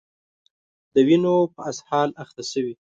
[0.93, 2.73] د وینو په اسهال اخته شوي